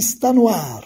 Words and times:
está 0.00 0.32
no 0.32 0.48
ar. 0.48 0.82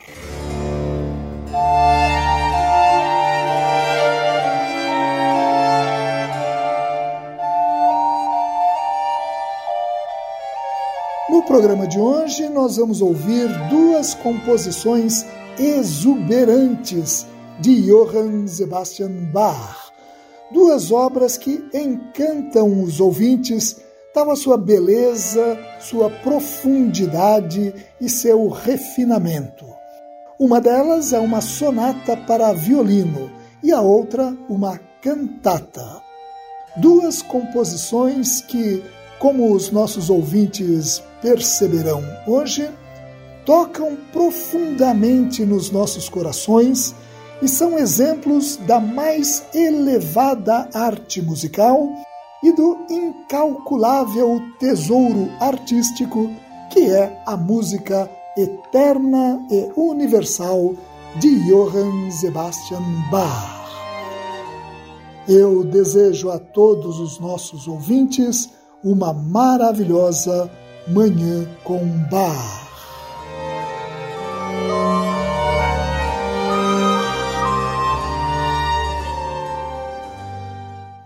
No 11.30 11.44
programa 11.44 11.86
de 11.86 11.96
hoje, 11.96 12.48
nós 12.48 12.76
vamos 12.76 13.00
ouvir 13.00 13.46
duas 13.68 14.14
composições 14.14 15.24
exuberantes 15.60 17.24
de 17.60 17.82
Johann 17.82 18.48
Sebastian 18.48 19.30
Bach. 19.32 19.92
Duas 20.50 20.90
obras 20.90 21.36
que 21.36 21.64
encantam 21.72 22.82
os 22.82 22.98
ouvintes 22.98 23.76
tal 24.14 24.30
a 24.30 24.36
sua 24.36 24.56
beleza, 24.56 25.58
sua 25.80 26.08
profundidade 26.08 27.74
e 28.00 28.08
seu 28.08 28.48
refinamento. 28.48 29.66
Uma 30.38 30.60
delas 30.60 31.12
é 31.12 31.18
uma 31.18 31.40
sonata 31.40 32.16
para 32.16 32.52
violino 32.52 33.28
e 33.60 33.72
a 33.72 33.80
outra 33.80 34.32
uma 34.48 34.78
cantata. 35.02 36.00
Duas 36.76 37.22
composições 37.22 38.40
que, 38.40 38.84
como 39.18 39.52
os 39.52 39.72
nossos 39.72 40.08
ouvintes 40.08 41.02
perceberão 41.20 42.00
hoje, 42.24 42.70
tocam 43.44 43.96
profundamente 44.12 45.44
nos 45.44 45.72
nossos 45.72 46.08
corações 46.08 46.94
e 47.42 47.48
são 47.48 47.76
exemplos 47.76 48.56
da 48.58 48.78
mais 48.78 49.44
elevada 49.52 50.68
arte 50.72 51.20
musical 51.20 51.88
e 52.44 52.52
do 52.52 52.76
incalculável 52.90 54.40
tesouro 54.60 55.30
artístico 55.40 56.30
que 56.70 56.90
é 56.90 57.22
a 57.24 57.36
música 57.36 58.10
eterna 58.36 59.40
e 59.50 59.72
universal 59.74 60.74
de 61.16 61.40
Johann 61.48 62.10
Sebastian 62.10 62.82
Bach. 63.10 63.64
Eu 65.26 65.64
desejo 65.64 66.30
a 66.30 66.38
todos 66.38 67.00
os 67.00 67.18
nossos 67.18 67.66
ouvintes 67.66 68.50
uma 68.82 69.14
maravilhosa 69.14 70.50
Manhã 70.86 71.48
com 71.64 71.78
Bach. 72.10 72.63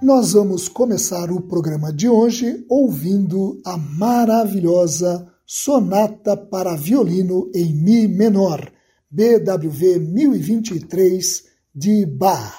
Nós 0.08 0.32
vamos 0.32 0.68
começar 0.68 1.30
o 1.30 1.38
programa 1.38 1.92
de 1.92 2.08
hoje 2.08 2.64
ouvindo 2.66 3.60
a 3.62 3.76
maravilhosa 3.76 5.30
Sonata 5.44 6.34
para 6.34 6.74
Violino 6.74 7.50
em 7.54 7.74
Mi 7.74 8.08
Menor, 8.08 8.72
BWV 9.10 9.98
1023, 9.98 11.44
de 11.74 12.06
Bach. 12.06 12.56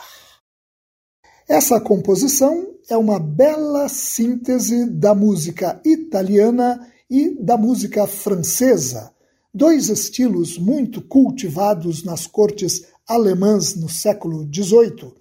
Essa 1.47 1.81
composição 1.81 2.67
é 2.87 2.95
uma 2.95 3.19
bela 3.19 3.89
síntese 3.89 4.85
da 4.85 5.15
música 5.15 5.81
italiana 5.83 6.87
e 7.09 7.35
da 7.43 7.57
música 7.57 8.05
francesa, 8.05 9.11
dois 9.51 9.89
estilos 9.89 10.59
muito 10.59 11.01
cultivados 11.01 12.03
nas 12.03 12.27
cortes 12.27 12.85
alemãs 13.07 13.73
no 13.73 13.89
século 13.89 14.47
XVIII, 14.53 15.15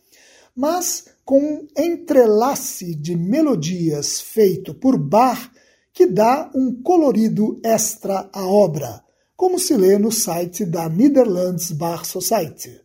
mas 0.55 1.07
com 1.29 1.43
um 1.43 1.69
entrelace 1.77 2.95
de 2.95 3.15
melodias 3.15 4.19
feito 4.19 4.73
por 4.73 4.97
Bach 4.97 5.51
que 5.93 6.07
dá 6.07 6.51
um 6.55 6.81
colorido 6.81 7.61
extra 7.63 8.31
à 8.33 8.47
obra, 8.47 9.05
como 9.37 9.59
se 9.59 9.77
lê 9.77 9.99
no 9.99 10.11
site 10.11 10.65
da 10.65 10.89
Netherlands 10.89 11.71
Bach 11.73 12.07
Society. 12.07 12.81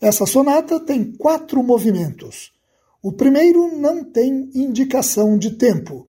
Essa 0.00 0.26
sonata 0.26 0.80
tem 0.80 1.12
quatro 1.12 1.62
movimentos. 1.62 2.50
O 3.00 3.12
primeiro 3.12 3.78
não 3.78 4.02
tem 4.02 4.50
indicação 4.52 5.38
de 5.38 5.52
tempo. 5.52 6.08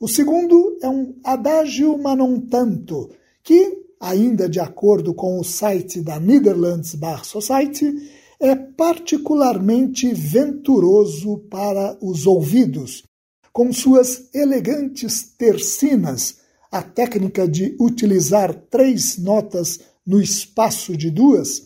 O 0.00 0.08
segundo 0.08 0.78
é 0.80 0.88
um 0.88 1.16
adagio 1.22 1.98
ma 1.98 2.16
non 2.16 2.40
tanto, 2.40 3.10
que, 3.42 3.84
ainda 4.00 4.48
de 4.48 4.58
acordo 4.58 5.12
com 5.12 5.38
o 5.38 5.44
site 5.44 6.00
da 6.00 6.18
Netherlands 6.18 6.94
Bach 6.94 7.26
Society, 7.26 7.92
é 8.40 8.54
particularmente 8.54 10.12
venturoso 10.12 11.38
para 11.50 11.96
os 12.00 12.26
ouvidos, 12.26 13.04
com 13.52 13.72
suas 13.72 14.28
elegantes 14.34 15.22
tercinas, 15.36 16.38
a 16.70 16.82
técnica 16.82 17.46
de 17.46 17.76
utilizar 17.78 18.52
três 18.68 19.16
notas 19.16 19.78
no 20.04 20.20
espaço 20.20 20.96
de 20.96 21.10
duas, 21.10 21.64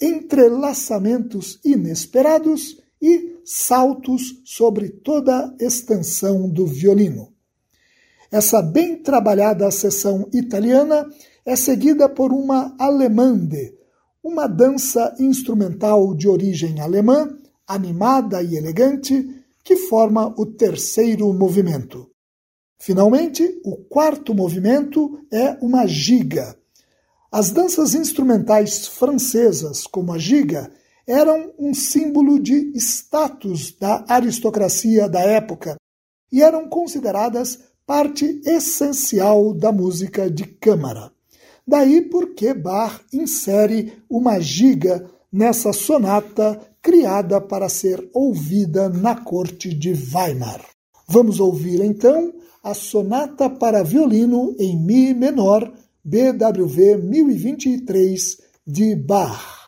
entrelaçamentos 0.00 1.60
inesperados 1.64 2.78
e 3.00 3.38
saltos 3.44 4.40
sobre 4.44 4.88
toda 4.88 5.46
a 5.46 5.54
extensão 5.60 6.48
do 6.48 6.66
violino. 6.66 7.32
Essa 8.30 8.62
bem 8.62 8.96
trabalhada 8.96 9.70
seção 9.70 10.28
italiana 10.32 11.06
é 11.44 11.54
seguida 11.54 12.08
por 12.08 12.32
uma 12.32 12.74
alemande, 12.78 13.73
uma 14.24 14.46
dança 14.46 15.14
instrumental 15.20 16.14
de 16.14 16.26
origem 16.26 16.80
alemã, 16.80 17.28
animada 17.68 18.42
e 18.42 18.56
elegante, 18.56 19.44
que 19.62 19.76
forma 19.76 20.34
o 20.38 20.46
terceiro 20.46 21.30
movimento. 21.34 22.10
Finalmente, 22.80 23.60
o 23.62 23.76
quarto 23.76 24.34
movimento 24.34 25.20
é 25.30 25.58
uma 25.60 25.86
giga. 25.86 26.56
As 27.30 27.50
danças 27.50 27.94
instrumentais 27.94 28.86
francesas, 28.86 29.86
como 29.86 30.12
a 30.12 30.18
giga, 30.18 30.72
eram 31.06 31.52
um 31.58 31.74
símbolo 31.74 32.40
de 32.40 32.72
status 32.76 33.76
da 33.78 34.04
aristocracia 34.08 35.06
da 35.06 35.20
época 35.20 35.76
e 36.32 36.42
eram 36.42 36.68
consideradas 36.68 37.58
parte 37.86 38.40
essencial 38.46 39.52
da 39.52 39.70
música 39.70 40.30
de 40.30 40.46
câmara. 40.46 41.13
Daí 41.66 42.02
porque 42.02 42.52
Bach 42.52 43.00
insere 43.12 43.94
uma 44.08 44.38
giga 44.38 45.08
nessa 45.32 45.72
sonata 45.72 46.60
criada 46.82 47.40
para 47.40 47.68
ser 47.68 48.08
ouvida 48.12 48.88
na 48.88 49.16
corte 49.16 49.72
de 49.74 49.92
Weimar. 49.92 50.64
Vamos 51.08 51.40
ouvir 51.40 51.80
então 51.82 52.32
a 52.62 52.74
sonata 52.74 53.48
para 53.48 53.82
violino 53.82 54.54
em 54.58 54.76
Mi 54.76 55.14
menor, 55.14 55.72
BWV 56.04 56.98
1023 56.98 58.38
de 58.66 58.94
Bach. 58.94 59.66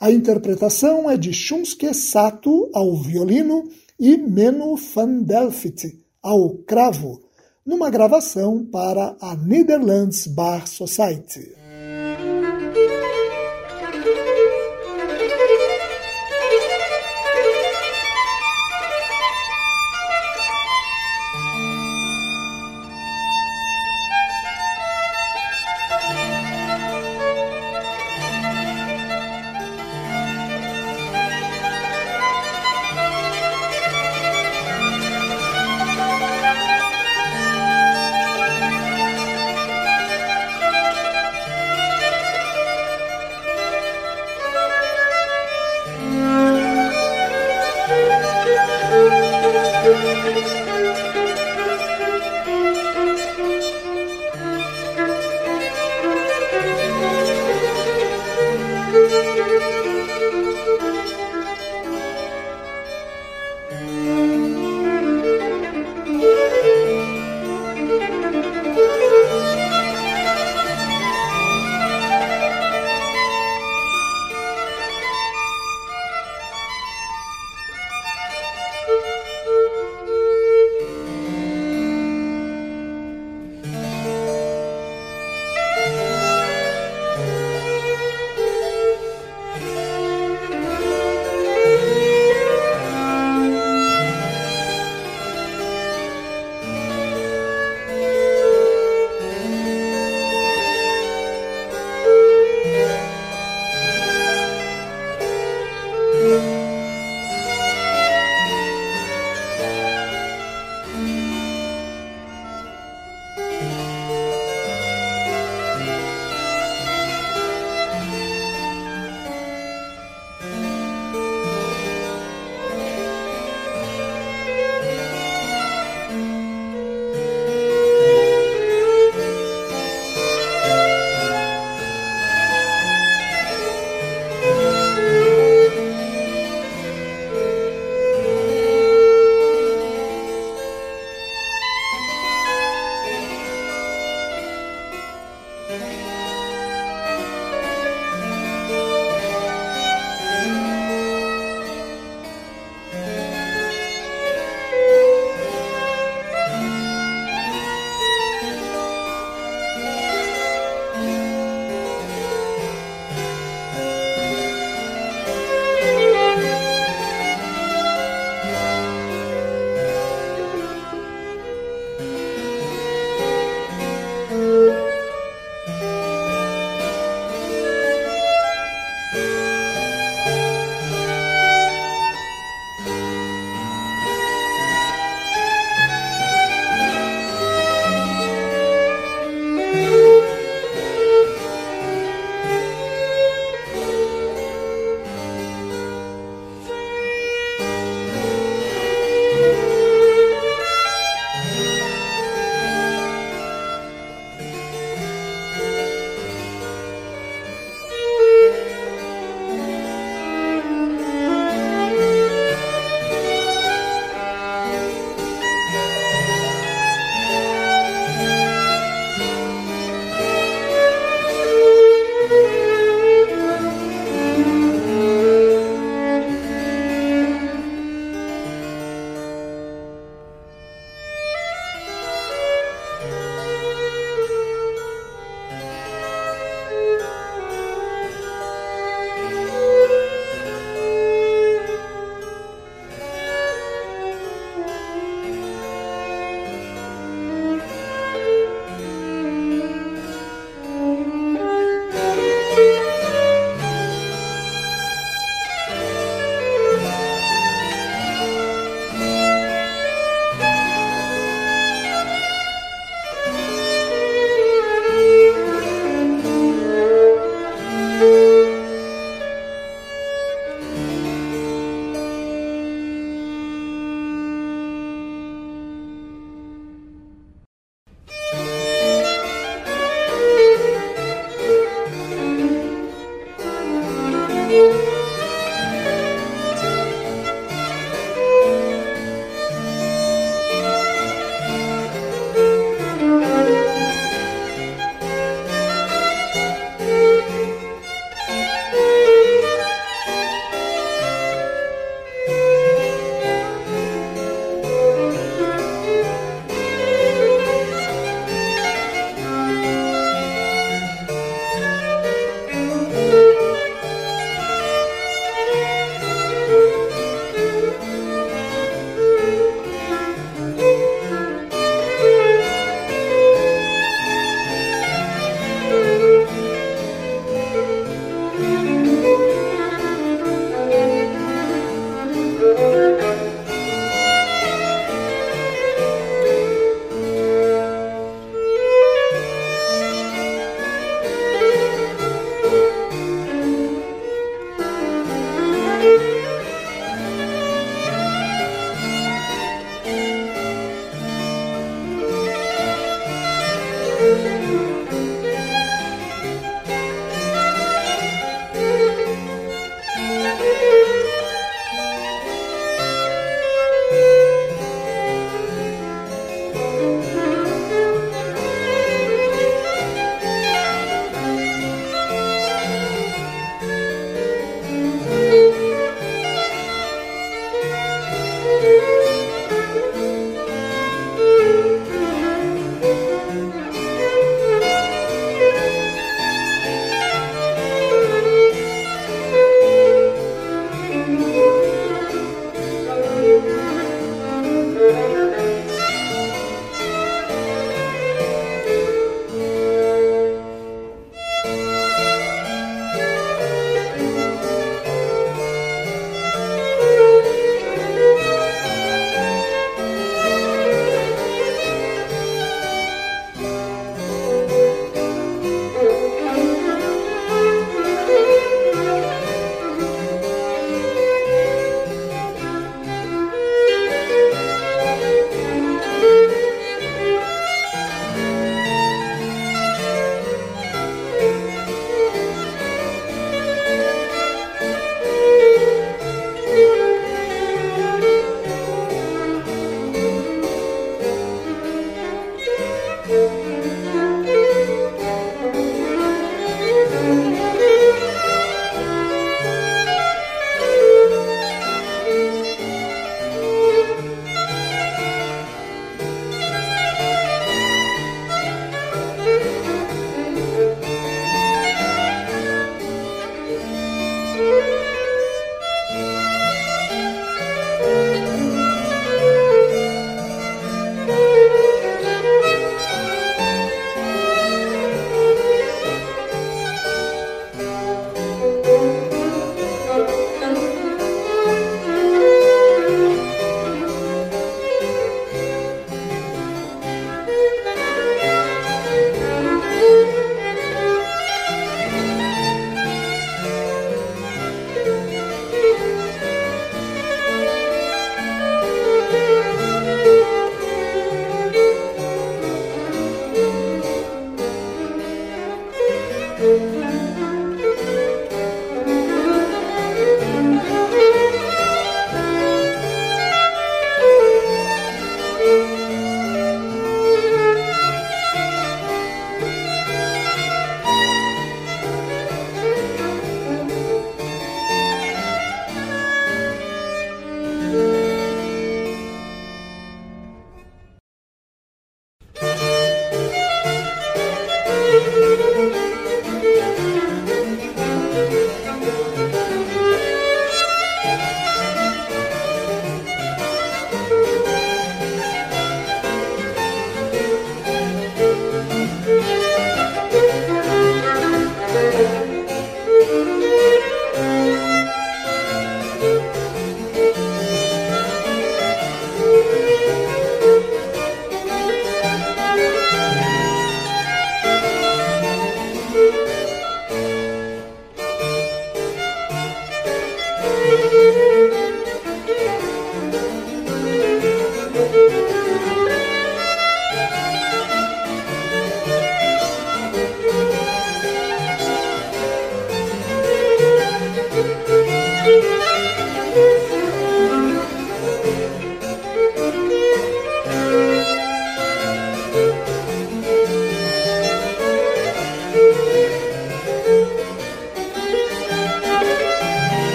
A 0.00 0.10
interpretação 0.10 1.10
é 1.10 1.16
de 1.16 1.32
Shunsuke 1.32 1.94
Sato 1.94 2.70
ao 2.74 2.96
violino 2.96 3.68
e 3.98 4.16
Menno 4.16 4.76
van 4.76 5.22
Delft 5.22 5.86
ao 6.22 6.58
cravo, 6.58 7.20
numa 7.64 7.90
gravação 7.90 8.64
para 8.64 9.16
a 9.20 9.34
Netherlands 9.34 10.26
Bar 10.26 10.66
Society. 10.66 11.63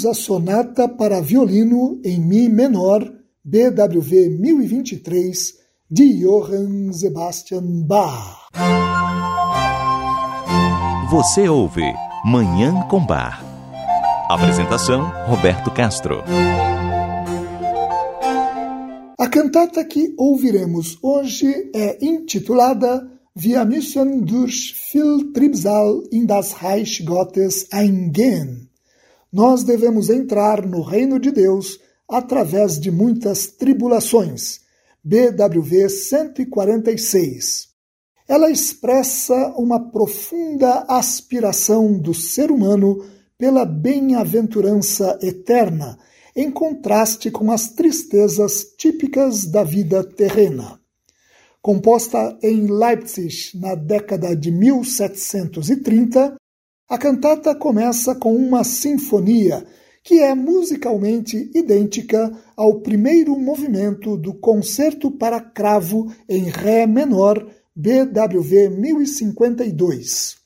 Ouvimos 0.00 0.06
a 0.06 0.14
sonata 0.14 0.88
para 0.88 1.20
violino 1.20 2.00
em 2.04 2.20
Mi 2.20 2.48
menor, 2.48 3.02
BWV 3.44 4.30
1023, 4.30 5.54
de 5.90 6.20
Johann 6.20 6.92
Sebastian 6.92 7.82
Bach. 7.86 8.48
Você 11.10 11.48
ouve 11.48 11.82
Manhã 12.24 12.86
com 12.88 13.04
Bar. 13.04 13.44
Apresentação: 14.28 15.10
Roberto 15.26 15.70
Castro. 15.70 16.22
A 19.18 19.28
cantata 19.28 19.84
que 19.84 20.14
ouviremos 20.16 20.98
hoje 21.02 21.70
é 21.74 21.98
intitulada 22.04 23.06
Wir 23.36 23.64
müssen 23.64 24.24
durch 24.24 24.74
viel 24.74 25.32
Tribsal 25.32 26.02
in 26.10 26.26
das 26.26 26.52
Reich 26.62 27.04
Gottes 27.04 27.68
eingehen 27.70 28.69
nós 29.32 29.62
devemos 29.62 30.10
entrar 30.10 30.66
no 30.66 30.82
reino 30.82 31.18
de 31.18 31.30
Deus 31.30 31.78
através 32.08 32.78
de 32.78 32.90
muitas 32.90 33.46
tribulações. 33.46 34.60
BWV 35.02 35.88
146. 35.88 37.68
Ela 38.28 38.50
expressa 38.50 39.54
uma 39.56 39.90
profunda 39.90 40.84
aspiração 40.88 41.98
do 41.98 42.12
ser 42.12 42.50
humano 42.50 43.04
pela 43.38 43.64
bem-aventurança 43.64 45.18
eterna, 45.22 45.98
em 46.36 46.50
contraste 46.50 47.30
com 47.30 47.50
as 47.50 47.68
tristezas 47.68 48.64
típicas 48.76 49.46
da 49.46 49.64
vida 49.64 50.04
terrena. 50.04 50.78
Composta 51.62 52.38
em 52.42 52.66
Leipzig 52.66 53.58
na 53.58 53.74
década 53.74 54.36
de 54.36 54.50
1730, 54.50 56.36
a 56.90 56.98
cantata 56.98 57.54
começa 57.54 58.16
com 58.16 58.34
uma 58.34 58.64
sinfonia 58.64 59.64
que 60.02 60.18
é 60.18 60.34
musicalmente 60.34 61.48
idêntica 61.54 62.36
ao 62.56 62.80
primeiro 62.80 63.38
movimento 63.38 64.16
do 64.16 64.34
Concerto 64.34 65.08
para 65.08 65.40
Cravo 65.40 66.12
em 66.28 66.50
Ré 66.50 66.88
menor, 66.88 67.46
BWV 67.76 68.70
1052. 68.70 70.36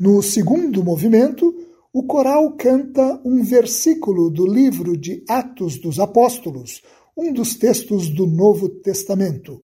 No 0.00 0.20
segundo 0.20 0.82
movimento, 0.82 1.54
o 1.92 2.02
coral 2.02 2.56
canta 2.56 3.20
um 3.24 3.44
versículo 3.44 4.30
do 4.30 4.48
livro 4.48 4.96
de 4.96 5.22
Atos 5.28 5.78
dos 5.78 6.00
Apóstolos, 6.00 6.82
um 7.16 7.32
dos 7.32 7.54
textos 7.54 8.08
do 8.08 8.26
Novo 8.26 8.68
Testamento. 8.68 9.60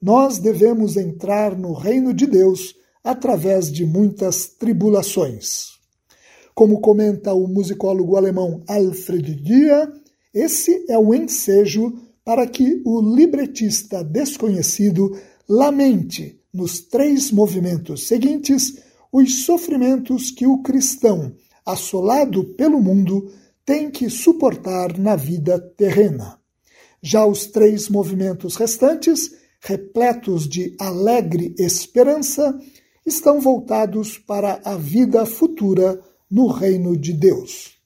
Nós 0.00 0.38
devemos 0.38 0.96
entrar 0.96 1.54
no 1.54 1.74
reino 1.74 2.14
de 2.14 2.26
Deus 2.26 2.79
através 3.02 3.70
de 3.70 3.84
muitas 3.84 4.46
tribulações. 4.46 5.78
Como 6.54 6.80
comenta 6.80 7.32
o 7.32 7.46
musicólogo 7.46 8.16
alemão 8.16 8.62
Alfred 8.66 9.34
Dia, 9.36 9.90
esse 10.34 10.84
é 10.88 10.98
o 10.98 11.14
ensejo 11.14 11.92
para 12.24 12.46
que 12.46 12.82
o 12.84 13.00
libretista 13.00 14.04
desconhecido 14.04 15.18
lamente 15.48 16.40
nos 16.52 16.80
três 16.80 17.30
movimentos 17.30 18.06
seguintes 18.06 18.78
os 19.12 19.44
sofrimentos 19.44 20.30
que 20.30 20.46
o 20.46 20.62
cristão, 20.62 21.34
assolado 21.66 22.44
pelo 22.54 22.80
mundo, 22.80 23.32
tem 23.64 23.90
que 23.90 24.08
suportar 24.08 24.96
na 24.98 25.16
vida 25.16 25.58
terrena. 25.76 26.38
Já 27.02 27.24
os 27.24 27.46
três 27.46 27.88
movimentos 27.88 28.56
restantes, 28.56 29.34
repletos 29.60 30.48
de 30.48 30.76
alegre 30.78 31.54
esperança, 31.58 32.56
estão 33.10 33.40
voltados 33.40 34.16
para 34.16 34.60
a 34.64 34.76
vida 34.76 35.26
futura 35.26 36.00
no 36.30 36.46
reino 36.46 36.96
de 36.96 37.12
Deus. 37.12 37.78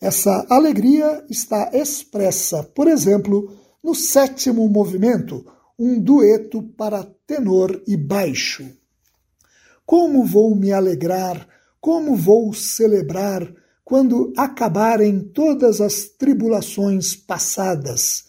Essa 0.00 0.46
alegria 0.48 1.24
está 1.30 1.70
expressa, 1.74 2.62
por 2.62 2.88
exemplo, 2.88 3.54
no 3.84 3.94
sétimo 3.94 4.68
movimento, 4.68 5.46
um 5.78 6.00
dueto 6.00 6.62
para 6.62 7.04
tenor 7.26 7.82
e 7.86 7.96
baixo. 7.96 8.66
Como 9.84 10.24
vou 10.24 10.56
me 10.56 10.72
alegrar, 10.72 11.46
como 11.80 12.16
vou 12.16 12.52
celebrar 12.52 13.46
quando 13.84 14.32
acabarem 14.36 15.20
todas 15.20 15.80
as 15.80 16.06
tribulações 16.06 17.14
passadas. 17.14 18.24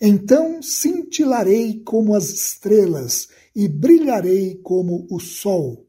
Então 0.00 0.62
cintilarei 0.62 1.82
como 1.84 2.14
as 2.14 2.30
estrelas 2.30 3.28
e 3.54 3.68
brilharei 3.68 4.56
como 4.62 5.06
o 5.10 5.20
sol. 5.20 5.86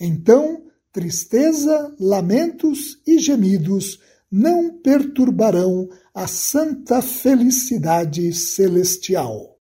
Então, 0.00 0.64
tristeza, 0.92 1.94
lamentos 1.98 3.00
e 3.06 3.18
gemidos 3.18 4.00
não 4.30 4.78
perturbarão 4.78 5.88
a 6.12 6.26
santa 6.26 7.00
felicidade 7.00 8.32
celestial. 8.32 9.58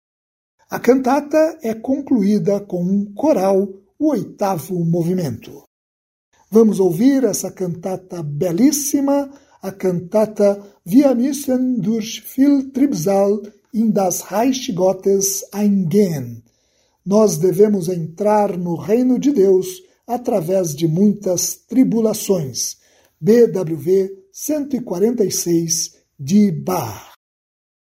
A 0.69 0.79
cantata 0.79 1.59
é 1.61 1.73
concluída 1.73 2.61
com 2.61 2.81
um 2.81 3.13
coral, 3.13 3.67
o 3.99 4.09
oitavo 4.11 4.83
movimento. 4.85 5.63
Vamos 6.49 6.79
ouvir 6.79 7.23
essa 7.25 7.51
cantata 7.51 8.23
belíssima, 8.23 9.29
a 9.61 9.71
cantata 9.71 10.61
Wir 10.85 11.13
müssen 11.15 11.81
durch 11.81 12.21
viel 12.21 12.71
Tribsal 12.71 13.41
in 13.73 13.93
das 13.93 14.31
Reich 14.31 14.73
Gottes 14.73 15.45
eingehen. 15.53 16.43
Nós 17.05 17.37
devemos 17.37 17.87
entrar 17.89 18.57
no 18.57 18.75
reino 18.75 19.19
de 19.19 19.31
Deus 19.31 19.81
através 20.05 20.75
de 20.75 20.87
muitas 20.87 21.55
tribulações. 21.55 22.77
BWV 23.19 24.09
146 24.31 25.95
de 26.19 26.51
Bach. 26.51 27.11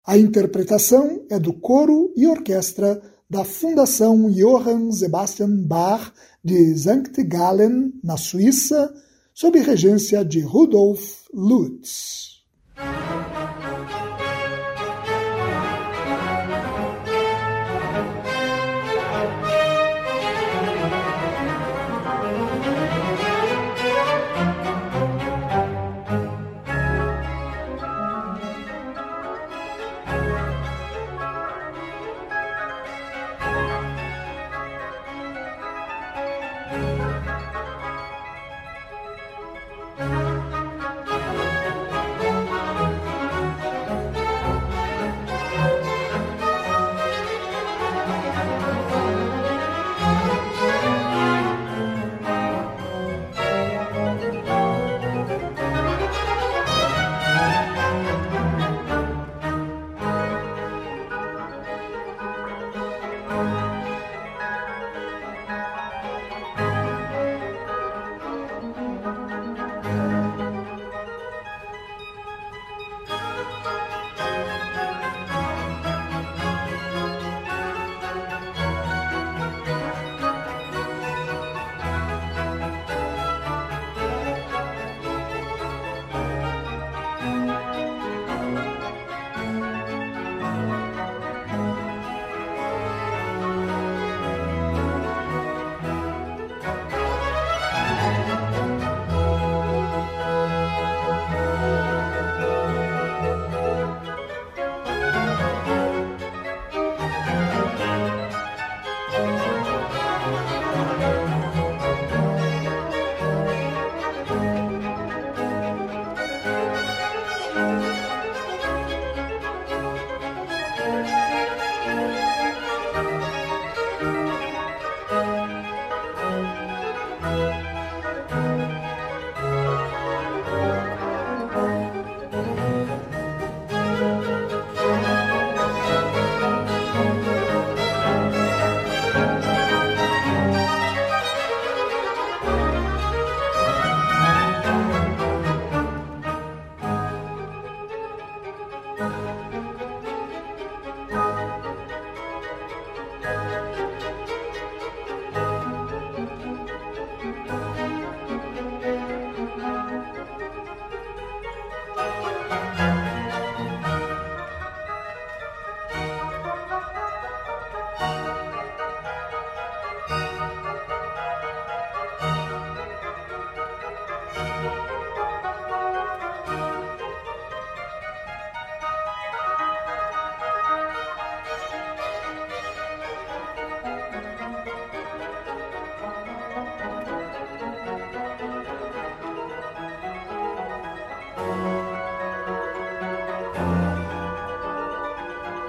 A 0.05 0.17
interpretação 0.17 1.25
é 1.29 1.37
do 1.39 1.53
coro 1.53 2.13
e 2.15 2.25
orquestra 2.27 3.01
da 3.29 3.43
Fundação 3.43 4.31
Johann 4.31 4.91
Sebastian 4.91 5.63
Bach 5.63 6.13
de 6.43 6.77
Sankt 6.77 7.21
Gallen, 7.23 7.93
na 8.03 8.15
Suíça, 8.15 8.93
sob 9.33 9.59
regência 9.59 10.23
de 10.23 10.39
Rudolf 10.39 11.25
Lutz. 11.33 12.36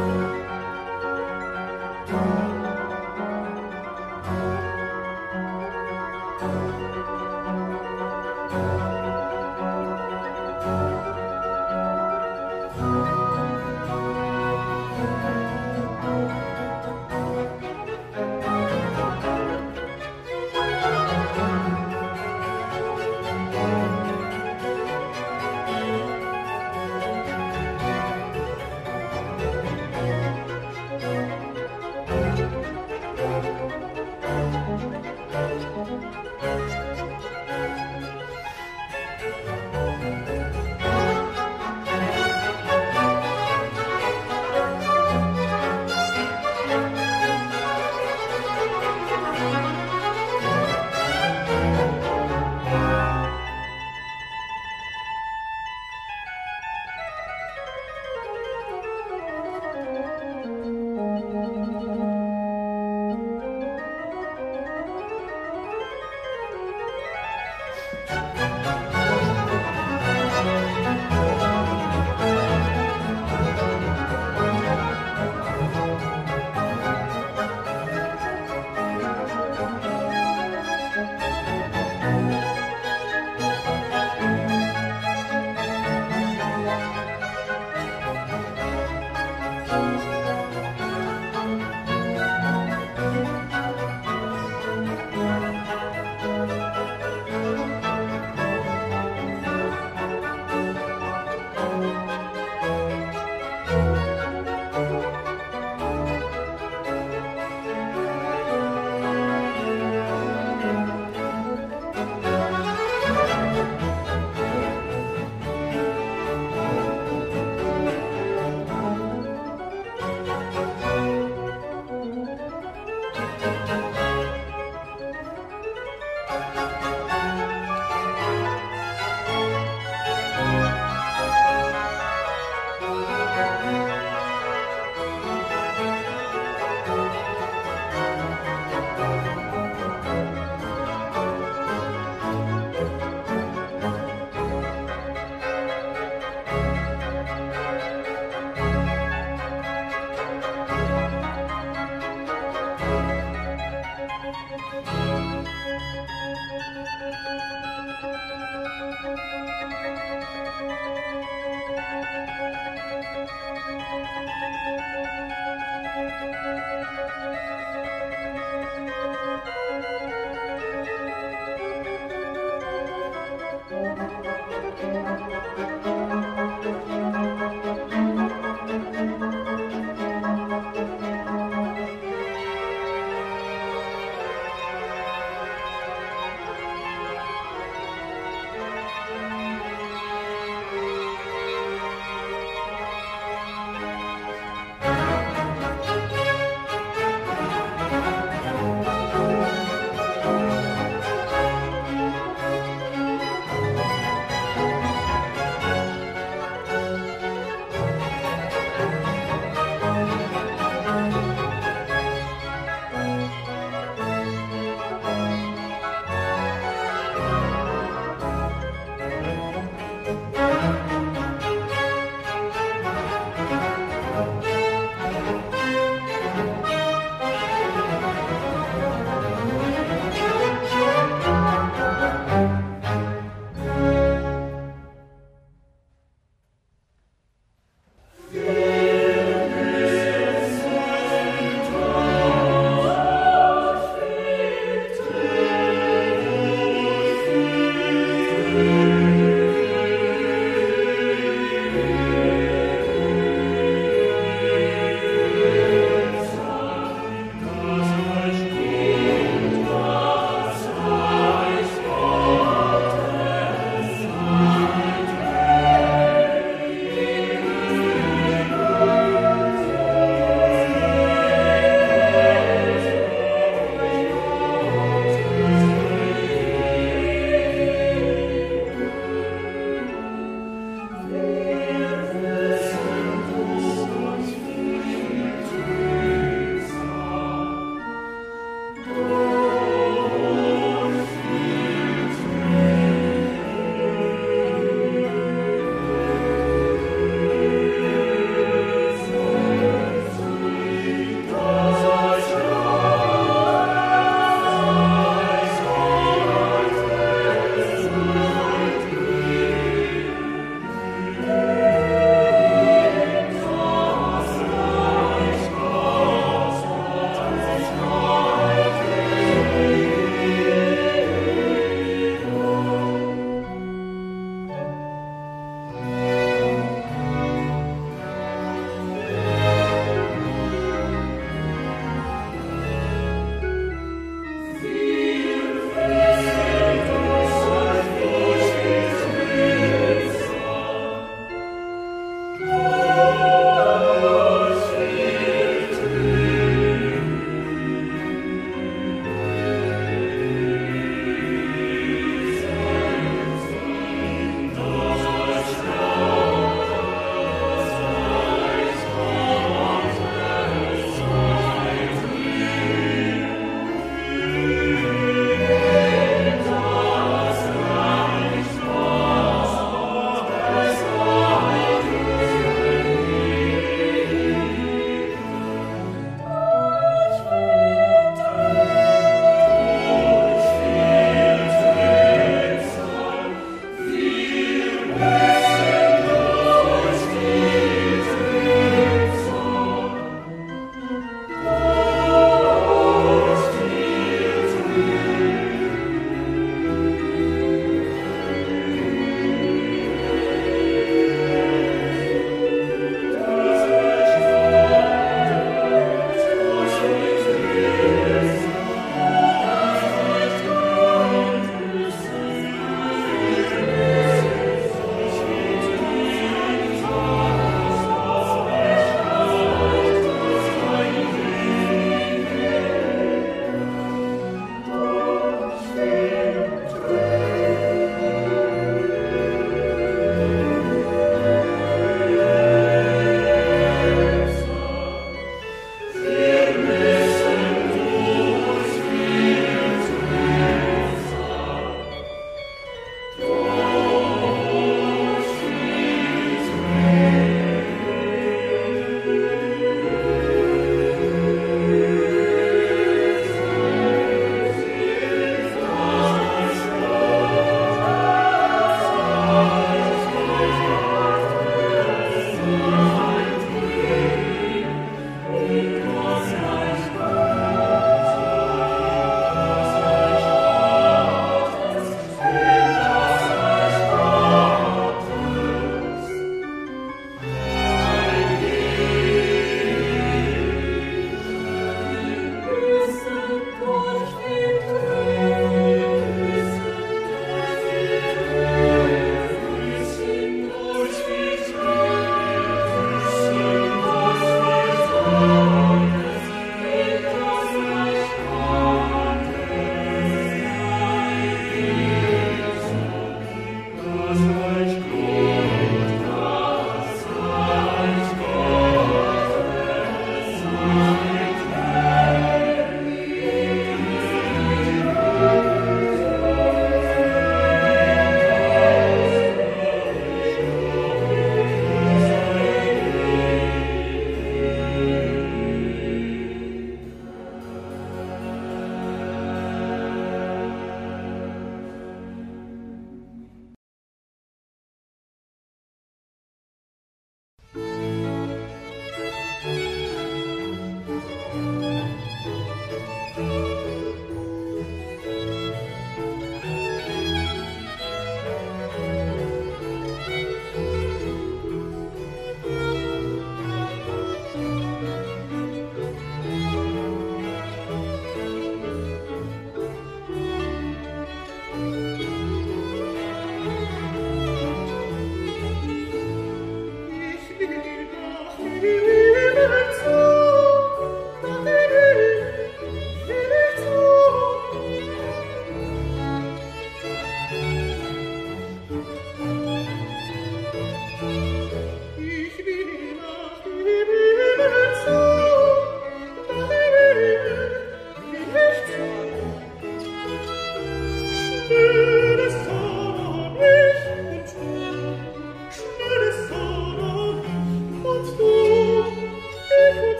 Bye. 0.00 0.39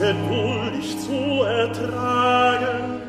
Geduldig 0.00 0.98
zu 0.98 1.42
ertragen. 1.42 3.02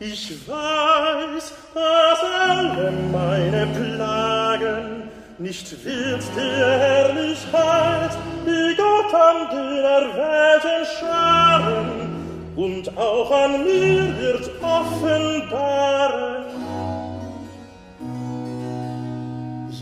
Ich 0.00 0.48
weiß, 0.48 1.52
dass 1.74 2.20
alle 2.48 2.92
meine 3.12 3.66
Plagen 3.66 5.10
nicht 5.38 5.84
wird 5.84 6.22
der 6.36 6.78
Herrlichkeit, 6.78 8.16
die 8.46 8.74
Gott 8.76 9.14
an 9.14 9.38
den 9.54 9.84
erwählten 9.98 10.84
Scharen 10.98 11.90
und 12.56 12.96
auch 12.96 13.30
an 13.30 13.64
mir 13.64 14.18
wird 14.18 14.50
offenbaren. 14.62 16.44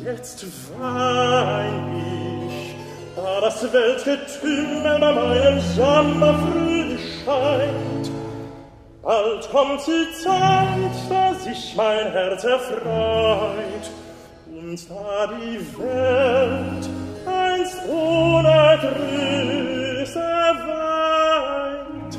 Jetzt 0.04 0.44
wein 0.80 1.84
ich, 1.96 2.21
da 3.22 3.40
das 3.40 3.72
Weltgetümmel 3.72 4.98
bei 4.98 5.12
meinem 5.12 5.60
Sommer 5.60 6.34
früh 6.34 6.98
scheint. 7.24 8.10
Bald 9.02 9.50
kommt 9.50 9.80
die 9.86 10.22
Zeit, 10.22 10.96
da 11.08 11.34
sich 11.34 11.74
mein 11.76 12.10
Herz 12.12 12.44
erfreut, 12.44 13.90
und 14.46 14.90
da 14.90 15.28
die 15.28 15.58
Welt 15.78 16.88
einst 17.26 17.78
ohne 17.88 18.78
Grüße 18.80 20.20
weint. 20.66 22.18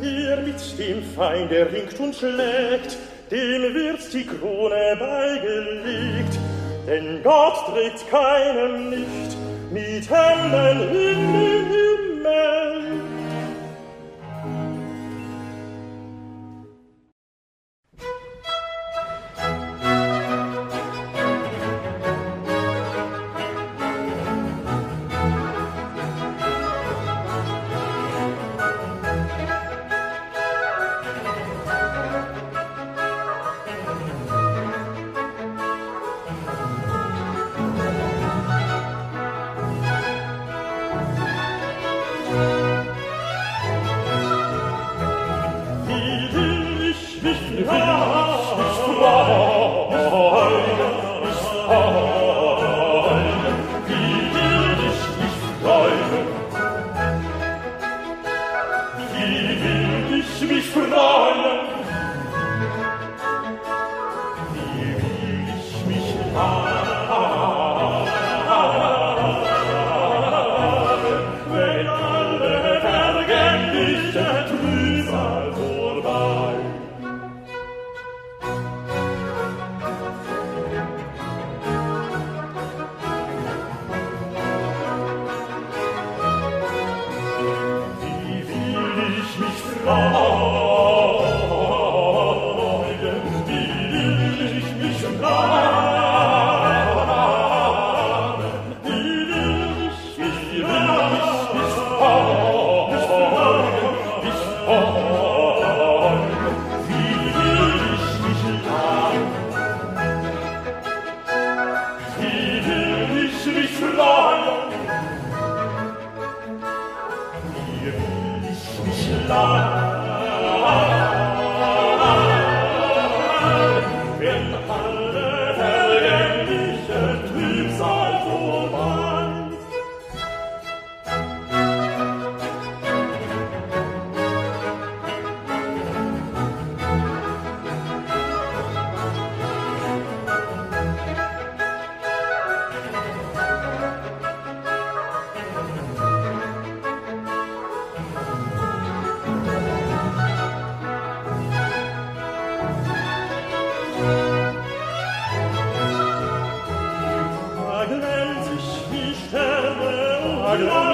Wer 0.00 0.36
mit 0.38 0.78
dem 0.78 1.02
Feind 1.14 1.52
erringt 1.52 2.00
und 2.00 2.14
schlägt, 2.14 2.96
dem 3.30 3.74
wird 3.74 4.12
die 4.12 4.26
Krone 4.26 4.96
beigelegt, 4.98 6.38
denn 6.86 7.22
Gott 7.22 7.66
trägt 7.72 8.08
keinem 8.10 8.90
nicht 8.90 9.36
mit 9.70 10.08
Händen 10.10 10.94
in 10.94 11.32
den 11.32 11.66
Himmel. 11.66 12.75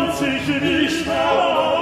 kann 0.02 0.16
sich 0.16 0.48
nicht 0.48 1.06
mehr. 1.06 1.81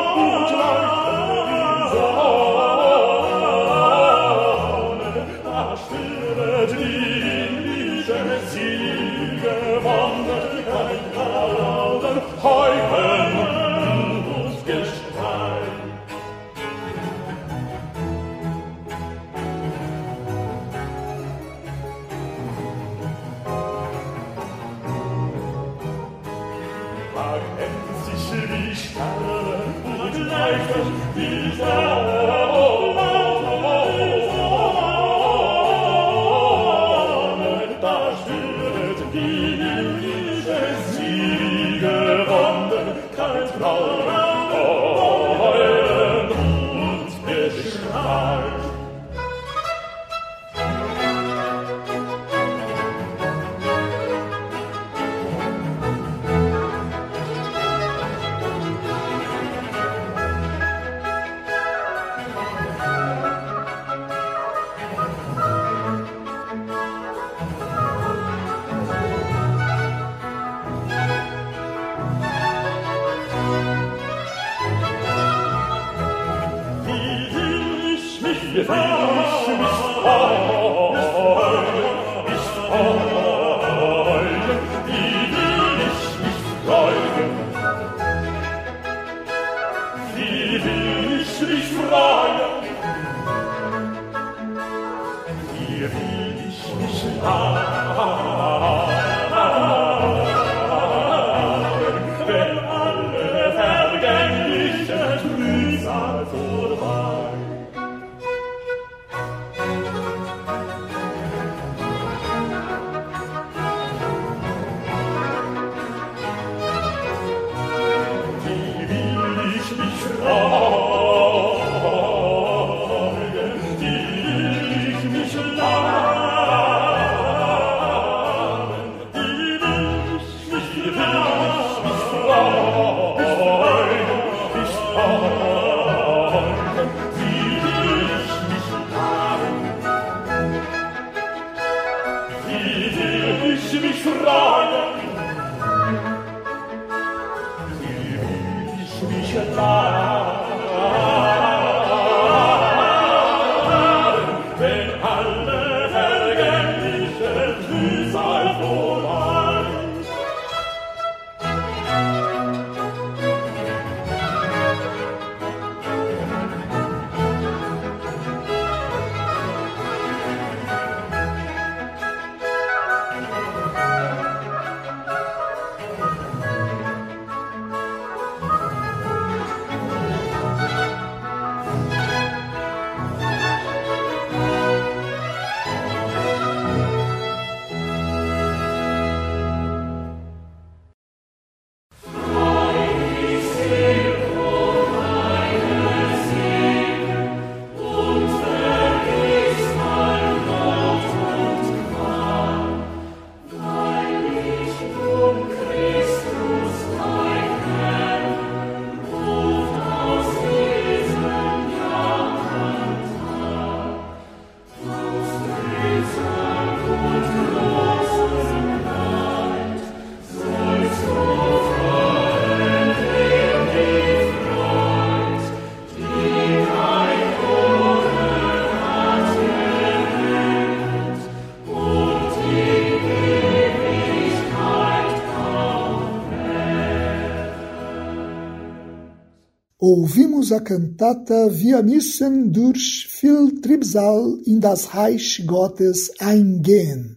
Ouvimos 239.91 240.53
a 240.53 240.61
cantata 240.61 241.49
Wir 241.51 241.83
müssen 241.83 242.53
durch 242.53 243.09
viel 243.21 243.61
Tribsal 243.61 244.39
in 244.47 244.61
das 244.61 244.95
Reich 244.95 245.45
Gottes 245.47 246.13
eingehen. 246.21 247.17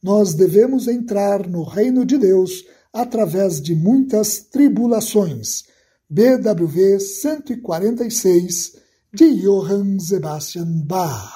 Nós 0.00 0.34
devemos 0.34 0.86
entrar 0.86 1.48
no 1.48 1.64
reino 1.64 2.06
de 2.06 2.18
Deus 2.18 2.64
através 2.92 3.60
de 3.60 3.74
muitas 3.74 4.38
tribulações. 4.38 5.64
BWV 6.08 7.00
146 7.00 8.76
de 9.12 9.42
Johann 9.42 9.98
Sebastian 9.98 10.84
Bach. 10.86 11.32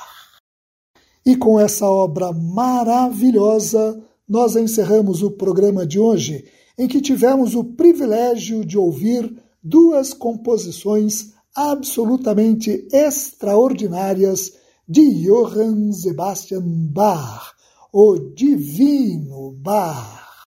E 1.24 1.37
com 1.37 1.59
essa 1.59 1.87
obra 1.87 2.32
maravilhosa, 2.32 4.01
nós 4.28 4.55
encerramos 4.55 5.22
o 5.22 5.32
programa 5.32 5.84
de 5.84 5.99
hoje, 5.99 6.45
em 6.78 6.87
que 6.87 7.01
tivemos 7.01 7.57
o 7.57 7.64
privilégio 7.64 8.64
de 8.64 8.78
ouvir 8.78 9.45
duas 9.69 10.14
composições 10.14 11.35
absolutamente 11.55 12.87
extraordinárias 12.93 14.53
de 14.89 15.03
Johann 15.25 15.93
Sebastian 15.93 16.62
Bach, 16.64 17.53
o 17.93 18.17
Divino 18.19 19.53
Bach. 19.53 20.45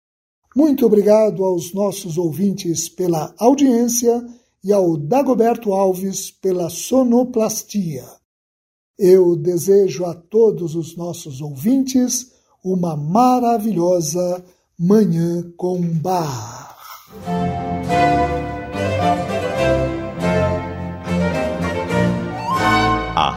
Muito 0.56 0.86
obrigado 0.86 1.44
aos 1.44 1.74
nossos 1.74 2.16
ouvintes 2.16 2.88
pela 2.88 3.34
audiência 3.38 4.24
e 4.64 4.72
ao 4.72 4.96
Dagoberto 4.96 5.72
Alves 5.72 6.30
pela 6.30 6.70
sonoplastia. 6.70 8.04
Eu 8.98 9.36
desejo 9.36 10.04
a 10.04 10.14
todos 10.14 10.74
os 10.74 10.96
nossos 10.96 11.40
ouvintes 11.40 12.32
uma 12.64 12.96
maravilhosa 12.96 14.44
Manhã 14.78 15.52
com 15.56 15.80
Bar. 15.80 16.72